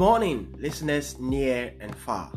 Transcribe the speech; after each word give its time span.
morning, 0.00 0.48
listeners 0.58 1.18
near 1.18 1.74
and 1.78 1.94
far. 1.94 2.32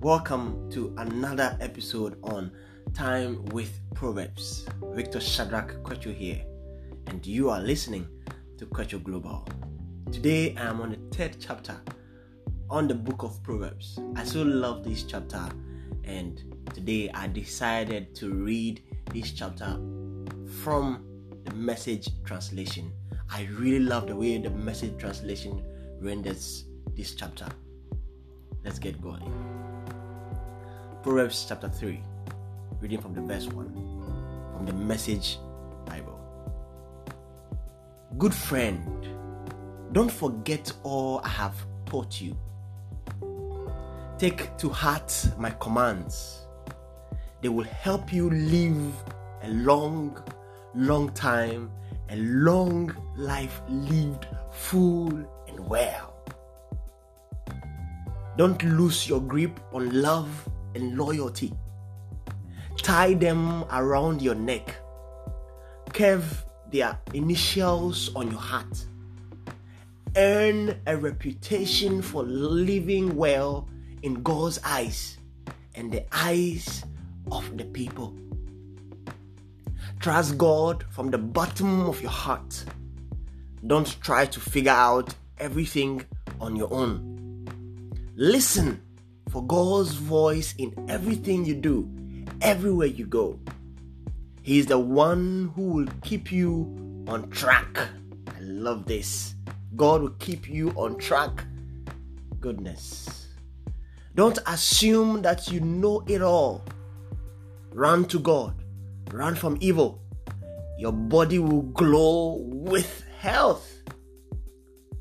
Welcome 0.00 0.70
to 0.70 0.94
another 0.98 1.58
episode 1.60 2.20
on 2.22 2.52
Time 2.94 3.44
with 3.46 3.80
Proverbs. 3.96 4.64
Victor 4.92 5.18
Shadrach 5.18 5.82
Kwechu 5.82 6.14
here, 6.14 6.40
and 7.08 7.26
you 7.26 7.50
are 7.50 7.58
listening 7.60 8.06
to 8.58 8.66
Kwechu 8.66 9.02
Global. 9.02 9.44
Today 10.12 10.54
I 10.56 10.66
am 10.66 10.80
on 10.80 10.90
the 10.90 11.16
third 11.16 11.38
chapter 11.40 11.74
on 12.70 12.86
the 12.86 12.94
book 12.94 13.24
of 13.24 13.42
Proverbs. 13.42 13.98
I 14.14 14.22
so 14.22 14.44
love 14.44 14.84
this 14.84 15.02
chapter, 15.02 15.48
and 16.04 16.40
today 16.72 17.10
I 17.12 17.26
decided 17.26 18.14
to 18.14 18.32
read 18.32 18.84
this 19.12 19.32
chapter 19.32 19.80
from 20.62 21.04
the 21.44 21.54
message 21.54 22.08
translation. 22.22 22.92
I 23.28 23.48
really 23.58 23.80
love 23.80 24.06
the 24.06 24.14
way 24.14 24.38
the 24.38 24.50
message 24.50 24.96
translation 24.96 25.64
renders 26.00 26.66
this 26.98 27.14
chapter. 27.14 27.46
Let's 28.64 28.80
get 28.80 29.00
going. 29.00 29.22
Proverbs 31.04 31.46
chapter 31.48 31.68
3, 31.68 32.02
reading 32.80 33.00
from 33.00 33.14
the 33.14 33.20
verse 33.22 33.46
1 33.46 34.52
from 34.52 34.66
the 34.66 34.72
message 34.72 35.38
Bible. 35.86 36.18
Good 38.18 38.34
friend, 38.34 39.06
don't 39.92 40.10
forget 40.10 40.72
all 40.82 41.20
I 41.22 41.28
have 41.28 41.54
taught 41.86 42.20
you. 42.20 42.36
Take 44.18 44.58
to 44.58 44.68
heart 44.68 45.14
my 45.38 45.50
commands. 45.50 46.48
They 47.40 47.48
will 47.48 47.64
help 47.64 48.12
you 48.12 48.28
live 48.28 48.92
a 49.44 49.48
long, 49.50 50.20
long 50.74 51.10
time, 51.12 51.70
a 52.10 52.16
long 52.16 52.92
life 53.16 53.62
lived 53.68 54.26
full 54.50 55.12
and 55.46 55.60
well. 55.68 56.07
Don't 58.38 58.62
lose 58.62 59.08
your 59.08 59.20
grip 59.20 59.58
on 59.72 60.00
love 60.00 60.48
and 60.76 60.96
loyalty. 60.96 61.52
Tie 62.76 63.14
them 63.14 63.64
around 63.72 64.22
your 64.22 64.36
neck. 64.36 64.76
Curve 65.92 66.46
their 66.70 66.96
initials 67.14 68.14
on 68.14 68.30
your 68.30 68.38
heart. 68.38 68.86
Earn 70.14 70.80
a 70.86 70.96
reputation 70.96 72.00
for 72.00 72.22
living 72.22 73.16
well 73.16 73.68
in 74.04 74.22
God's 74.22 74.60
eyes 74.64 75.18
and 75.74 75.90
the 75.90 76.04
eyes 76.12 76.84
of 77.32 77.58
the 77.58 77.64
people. 77.64 78.14
Trust 79.98 80.38
God 80.38 80.84
from 80.90 81.10
the 81.10 81.18
bottom 81.18 81.88
of 81.88 82.00
your 82.00 82.12
heart. 82.12 82.64
Don't 83.66 84.00
try 84.00 84.26
to 84.26 84.38
figure 84.38 84.70
out 84.70 85.12
everything 85.38 86.04
on 86.40 86.54
your 86.54 86.72
own. 86.72 87.17
Listen 88.20 88.82
for 89.30 89.46
God's 89.46 89.94
voice 89.94 90.52
in 90.58 90.74
everything 90.88 91.44
you 91.44 91.54
do, 91.54 91.88
everywhere 92.42 92.88
you 92.88 93.06
go. 93.06 93.38
He 94.42 94.58
is 94.58 94.66
the 94.66 94.76
one 94.76 95.52
who 95.54 95.62
will 95.68 95.88
keep 96.02 96.32
you 96.32 97.04
on 97.06 97.30
track. 97.30 97.78
I 97.78 98.40
love 98.40 98.86
this. 98.86 99.36
God 99.76 100.02
will 100.02 100.16
keep 100.18 100.48
you 100.48 100.70
on 100.70 100.98
track. 100.98 101.44
Goodness. 102.40 103.28
Don't 104.16 104.40
assume 104.48 105.22
that 105.22 105.46
you 105.52 105.60
know 105.60 106.02
it 106.08 106.20
all. 106.20 106.64
Run 107.72 108.04
to 108.06 108.18
God, 108.18 108.60
run 109.12 109.36
from 109.36 109.58
evil. 109.60 110.02
Your 110.76 110.90
body 110.90 111.38
will 111.38 111.62
glow 111.62 112.38
with 112.42 113.04
health. 113.20 113.84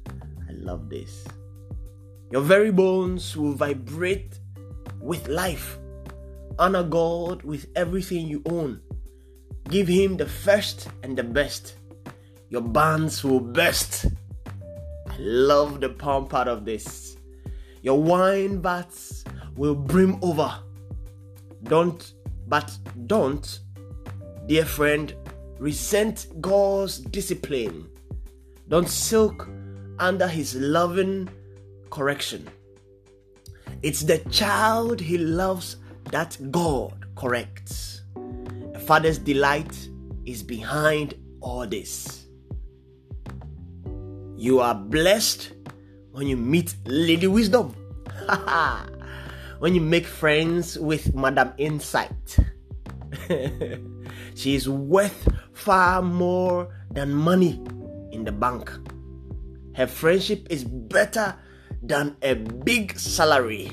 I 0.08 0.52
love 0.52 0.88
this. 0.88 1.26
Your 2.30 2.42
very 2.42 2.72
bones 2.72 3.38
will 3.38 3.54
vibrate 3.54 4.40
with 5.00 5.28
life. 5.30 5.80
Honor 6.60 6.84
God 6.84 7.44
with 7.44 7.68
everything 7.76 8.28
you 8.28 8.42
own. 8.48 8.82
Give 9.70 9.88
Him 9.88 10.18
the 10.18 10.26
first 10.26 10.90
and 11.04 11.18
the 11.18 11.24
best. 11.24 11.76
Your 12.50 12.62
bands 12.62 13.24
will 13.24 13.40
burst. 13.40 14.08
I 15.10 15.16
love 15.20 15.80
the 15.80 15.90
palm 15.90 16.28
part 16.28 16.48
of 16.48 16.66
this. 16.66 17.18
Your 17.82 18.02
wine 18.02 18.62
vats 18.62 19.24
will 19.56 19.76
brim 19.76 20.20
over. 20.22 20.54
Don't, 21.64 22.14
but 22.48 22.78
don't, 23.08 23.60
dear 24.48 24.66
friend, 24.66 25.16
resent 25.60 26.28
God's 26.42 27.00
discipline. 27.00 27.88
Don't 28.68 28.90
silk 28.90 29.48
under 30.00 30.28
His 30.28 30.56
loving 30.56 31.30
correction. 31.90 32.48
It's 33.82 34.02
the 34.02 34.20
child 34.30 35.00
he 35.00 35.18
loves 35.18 35.78
that 36.12 36.38
God 36.52 37.06
corrects. 37.16 38.02
A 38.74 38.80
father's 38.80 39.20
delight 39.20 39.90
is 40.26 40.44
behind 40.44 41.16
all 41.42 41.68
this. 41.68 42.26
You 44.36 44.60
are 44.60 44.76
blessed 44.76 45.54
when 46.12 46.28
you 46.28 46.38
meet 46.38 46.76
Lady 46.86 47.28
Wisdom. 47.28 47.76
when 49.60 49.74
you 49.74 49.82
make 49.82 50.06
friends 50.06 50.78
with 50.78 51.16
Madam 51.16 51.54
Insight. 51.58 52.38
she 54.36 54.56
is 54.56 54.70
worth 54.70 55.28
far 55.54 56.02
more 56.02 56.74
than 56.92 57.14
money 57.14 57.62
in 58.12 58.24
the 58.24 58.32
bank. 58.32 58.72
Her 59.76 59.88
friendship 59.88 60.48
is 60.50 60.64
better 60.64 61.36
than 61.88 62.16
a 62.22 62.34
big 62.36 62.98
salary. 63.00 63.72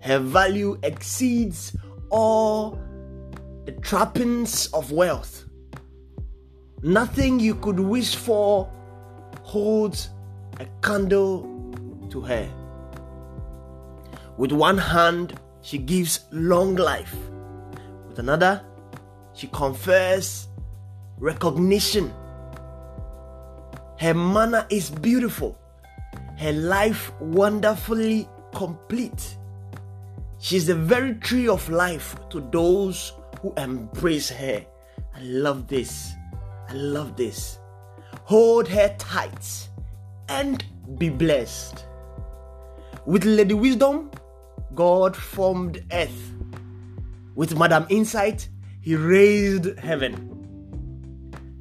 Her 0.00 0.18
value 0.18 0.78
exceeds 0.82 1.76
all 2.10 2.78
the 3.64 3.72
trappings 3.72 4.66
of 4.72 4.92
wealth. 4.92 5.46
Nothing 6.82 7.40
you 7.40 7.54
could 7.54 7.80
wish 7.80 8.16
for 8.16 8.70
holds 9.42 10.10
a 10.60 10.66
candle 10.82 11.42
to 12.10 12.20
her. 12.20 12.48
With 14.36 14.52
one 14.52 14.76
hand, 14.78 15.38
she 15.62 15.78
gives 15.78 16.26
long 16.30 16.74
life. 16.74 17.14
With 18.08 18.18
another, 18.18 18.62
she 19.32 19.46
confers 19.46 20.48
recognition. 21.18 22.12
Her 23.98 24.12
manner 24.12 24.66
is 24.68 24.90
beautiful 24.90 25.56
her 26.44 26.52
life 26.52 27.10
wonderfully 27.20 28.28
complete. 28.54 29.38
She's 30.38 30.66
the 30.66 30.74
very 30.74 31.14
tree 31.14 31.48
of 31.48 31.66
life 31.70 32.14
to 32.28 32.46
those 32.52 33.14
who 33.40 33.54
embrace 33.54 34.28
her. 34.28 34.62
I 35.16 35.22
love 35.22 35.68
this. 35.68 36.12
I 36.68 36.74
love 36.74 37.16
this. 37.16 37.58
Hold 38.24 38.68
her 38.68 38.94
tight 38.98 39.70
and 40.28 40.62
be 40.98 41.08
blessed. 41.08 41.86
With 43.06 43.24
Lady 43.24 43.54
Wisdom, 43.54 44.10
God 44.74 45.16
formed 45.16 45.82
earth. 45.92 46.30
With 47.36 47.58
Madam 47.58 47.86
Insight, 47.88 48.50
He 48.82 48.96
raised 48.96 49.78
heaven. 49.78 50.12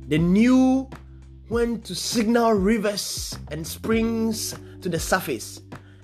The 0.10 0.18
new 0.18 0.90
when 1.50 1.82
to 1.82 1.94
signal 1.94 2.54
rivers 2.54 3.38
and 3.52 3.66
springs 3.66 4.56
to 4.82 4.90
the 4.90 5.00
surface, 5.00 5.62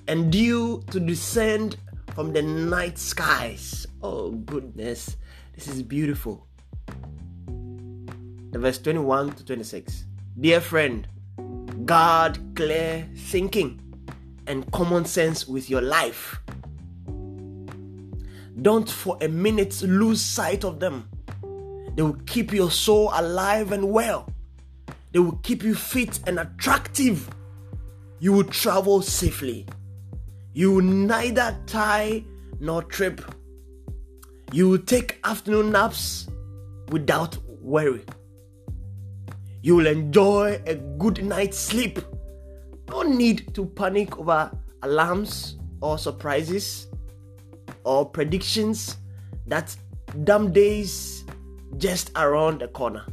and 0.07 0.31
dew 0.31 0.83
to 0.91 0.99
descend 0.99 1.77
from 2.13 2.33
the 2.33 2.41
night 2.41 2.97
skies. 2.97 3.87
Oh, 4.01 4.31
goodness, 4.31 5.17
this 5.53 5.67
is 5.67 5.81
beautiful. 5.81 6.45
The 8.51 8.59
verse 8.59 8.79
21 8.79 9.31
to 9.33 9.45
26. 9.45 10.05
Dear 10.39 10.61
friend, 10.61 11.07
guard 11.85 12.39
clear 12.55 13.07
thinking 13.15 13.79
and 14.47 14.69
common 14.71 15.05
sense 15.05 15.47
with 15.47 15.69
your 15.69 15.81
life. 15.81 16.39
Don't 18.61 18.89
for 18.89 19.17
a 19.21 19.27
minute 19.27 19.81
lose 19.83 20.19
sight 20.21 20.65
of 20.65 20.79
them. 20.79 21.07
They 21.95 22.01
will 22.01 22.17
keep 22.25 22.51
your 22.51 22.71
soul 22.71 23.11
alive 23.13 23.71
and 23.71 23.89
well. 23.89 24.27
They 25.11 25.19
will 25.19 25.39
keep 25.43 25.63
you 25.63 25.75
fit 25.75 26.19
and 26.27 26.39
attractive. 26.39 27.29
You 28.19 28.33
will 28.33 28.43
travel 28.43 29.01
safely. 29.01 29.65
You 30.53 30.73
will 30.73 30.83
neither 30.83 31.57
tie 31.65 32.23
nor 32.59 32.83
trip. 32.83 33.21
You 34.51 34.69
will 34.69 34.79
take 34.79 35.19
afternoon 35.23 35.71
naps 35.71 36.27
without 36.89 37.37
worry. 37.61 38.03
You 39.61 39.75
will 39.75 39.87
enjoy 39.87 40.61
a 40.65 40.75
good 40.75 41.23
night's 41.23 41.57
sleep. 41.57 41.99
No 42.89 43.03
need 43.03 43.53
to 43.55 43.65
panic 43.65 44.17
over 44.17 44.51
alarms 44.83 45.57
or 45.81 45.97
surprises 45.97 46.87
or 47.83 48.05
predictions 48.05 48.97
that 49.47 49.75
damn 50.23 50.51
days 50.51 51.25
just 51.77 52.11
around 52.15 52.61
the 52.61 52.67
corner. 52.67 53.05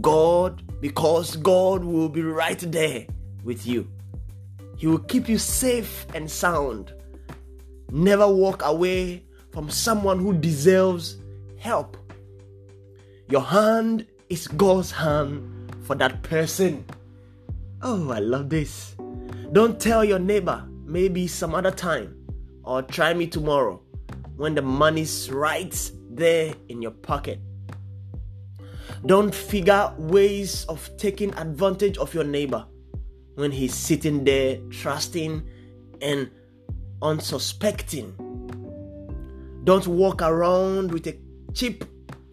God, 0.00 0.62
because 0.80 1.36
God 1.36 1.84
will 1.84 2.08
be 2.08 2.22
right 2.22 2.58
there 2.58 3.06
with 3.44 3.66
you. 3.66 3.88
He 4.76 4.86
will 4.86 4.98
keep 4.98 5.28
you 5.28 5.38
safe 5.38 6.06
and 6.14 6.30
sound. 6.30 6.92
Never 7.90 8.26
walk 8.28 8.62
away 8.64 9.24
from 9.52 9.68
someone 9.68 10.18
who 10.18 10.32
deserves 10.32 11.18
help. 11.58 11.96
Your 13.28 13.42
hand 13.42 14.06
is 14.28 14.46
God's 14.48 14.90
hand 14.90 15.74
for 15.82 15.96
that 15.96 16.22
person. 16.22 16.84
Oh, 17.82 18.10
I 18.10 18.20
love 18.20 18.48
this. 18.48 18.94
Don't 19.52 19.80
tell 19.80 20.04
your 20.04 20.18
neighbor, 20.18 20.64
maybe 20.84 21.26
some 21.26 21.54
other 21.54 21.72
time, 21.72 22.16
or 22.62 22.82
try 22.82 23.12
me 23.12 23.26
tomorrow 23.26 23.82
when 24.36 24.54
the 24.54 24.62
money's 24.62 25.30
right 25.30 25.90
there 26.10 26.54
in 26.68 26.80
your 26.80 26.92
pocket. 26.92 27.40
Don't 29.06 29.34
figure 29.34 29.92
ways 29.98 30.64
of 30.66 30.88
taking 30.96 31.32
advantage 31.34 31.98
of 31.98 32.12
your 32.14 32.24
neighbor 32.24 32.66
when 33.34 33.50
he's 33.50 33.74
sitting 33.74 34.24
there 34.24 34.58
trusting 34.70 35.42
and 36.02 36.30
unsuspecting. 37.02 38.14
Don't 39.64 39.86
walk 39.86 40.22
around 40.22 40.92
with 40.92 41.06
a 41.06 41.16
chip 41.54 41.84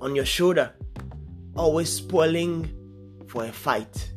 on 0.02 0.16
your 0.16 0.26
shoulder, 0.26 0.74
always 1.56 1.92
spoiling 1.92 2.74
for 3.28 3.46
a 3.46 3.52
fight. 3.52 4.12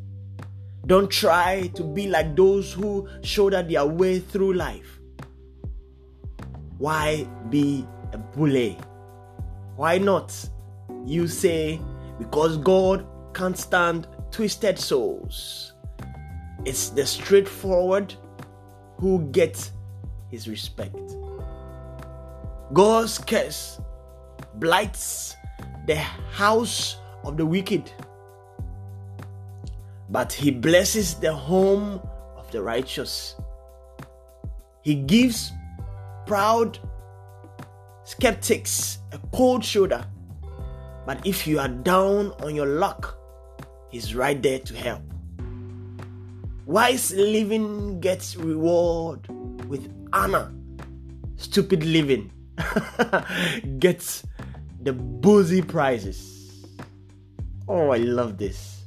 Don't 0.86 1.10
try 1.10 1.70
to 1.74 1.82
be 1.82 2.08
like 2.08 2.34
those 2.36 2.72
who 2.72 3.08
shoulder 3.22 3.62
their 3.62 3.86
way 3.86 4.18
through 4.18 4.54
life. 4.54 5.00
Why 6.78 7.26
be 7.50 7.86
a 8.12 8.18
bully? 8.18 8.78
Why 9.76 9.98
not? 9.98 10.34
You 11.04 11.28
say, 11.28 11.80
because 12.20 12.58
God 12.58 13.06
can't 13.34 13.56
stand 13.56 14.06
twisted 14.30 14.78
souls. 14.78 15.72
It's 16.64 16.90
the 16.90 17.06
straightforward 17.06 18.14
who 18.98 19.22
gets 19.32 19.72
his 20.28 20.46
respect. 20.46 20.94
God's 22.72 23.18
curse 23.18 23.80
blights 24.56 25.34
the 25.86 25.96
house 25.96 26.98
of 27.24 27.38
the 27.38 27.46
wicked, 27.46 27.90
but 30.10 30.32
he 30.32 30.50
blesses 30.50 31.14
the 31.14 31.32
home 31.32 32.00
of 32.36 32.50
the 32.52 32.62
righteous. 32.62 33.34
He 34.82 34.94
gives 34.94 35.52
proud 36.26 36.78
skeptics 38.04 38.98
a 39.12 39.18
cold 39.32 39.64
shoulder, 39.64 40.04
but 41.06 41.24
if 41.26 41.46
you 41.46 41.58
are 41.58 41.68
down 41.68 42.32
on 42.42 42.54
your 42.54 42.66
luck, 42.66 43.18
he's 43.90 44.14
right 44.14 44.40
there 44.40 44.58
to 44.60 44.74
help. 44.74 45.02
Wise 46.66 47.12
living 47.12 48.00
gets 48.00 48.36
reward 48.36 49.26
with 49.68 49.92
honor. 50.12 50.52
Stupid 51.36 51.82
living 51.84 52.30
gets 53.78 54.24
the 54.82 54.92
boozy 54.92 55.62
prizes. 55.62 56.66
Oh, 57.66 57.90
I 57.90 57.98
love 57.98 58.38
this. 58.38 58.84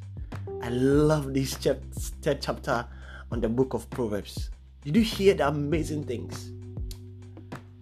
I 0.61 0.69
love 0.69 1.33
this 1.33 1.55
third 1.55 2.41
chapter 2.41 2.85
on 3.31 3.41
the 3.41 3.49
book 3.49 3.73
of 3.73 3.89
Proverbs. 3.89 4.49
Did 4.85 4.95
you 4.95 5.03
hear 5.03 5.33
the 5.33 5.47
amazing 5.47 6.03
things? 6.03 6.51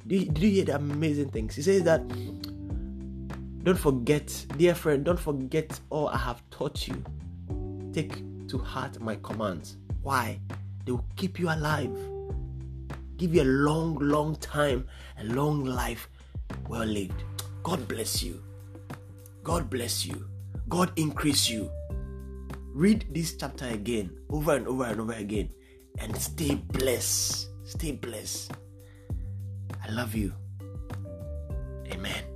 Did 0.07 0.21
you, 0.21 0.25
did 0.31 0.43
you 0.43 0.49
hear 0.49 0.65
the 0.65 0.75
amazing 0.75 1.29
things? 1.29 1.55
He 1.55 1.61
says 1.61 1.83
that 1.83 2.01
don't 3.63 3.77
forget, 3.77 4.45
dear 4.57 4.73
friend, 4.73 5.05
don't 5.05 5.19
forget 5.19 5.79
all 5.89 6.07
I 6.07 6.17
have 6.17 6.41
taught 6.49 6.87
you. 6.87 7.03
Take 7.93 8.23
to 8.47 8.57
heart 8.57 8.99
my 8.99 9.17
commands. 9.21 9.77
Why? 10.01 10.39
They 10.85 10.91
will 10.91 11.05
keep 11.15 11.39
you 11.39 11.49
alive, 11.49 11.95
give 13.17 13.35
you 13.35 13.43
a 13.43 13.51
long, 13.67 13.95
long 13.95 14.35
time, 14.37 14.87
a 15.19 15.23
long 15.25 15.63
life 15.63 16.09
well 16.67 16.85
lived. 16.85 17.23
God 17.63 17.87
bless 17.87 18.23
you. 18.23 18.41
God 19.43 19.69
bless 19.69 20.05
you. 20.05 20.25
God 20.69 20.91
increase 20.95 21.49
you. 21.49 21.69
Read 22.73 23.05
this 23.11 23.35
chapter 23.35 23.67
again, 23.67 24.17
over 24.29 24.55
and 24.55 24.67
over 24.67 24.85
and 24.85 25.01
over 25.01 25.13
again, 25.13 25.49
and 25.99 26.15
stay 26.17 26.55
blessed. 26.55 27.49
Stay 27.65 27.91
blessed. 27.91 28.53
I 29.83 29.91
love 29.91 30.15
you. 30.15 30.33
Amen. 31.91 32.30